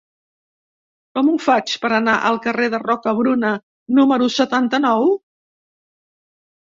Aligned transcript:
Com 1.17 1.27
ho 1.31 1.33
faig 1.47 1.73
per 1.83 1.91
anar 1.97 2.15
al 2.29 2.39
carrer 2.45 2.69
de 2.75 2.79
Rocabruna 2.83 3.51
número 3.99 4.31
setanta-nou? 4.37 5.05